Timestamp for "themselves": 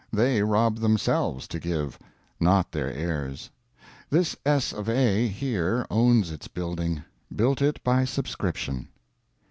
0.79-1.47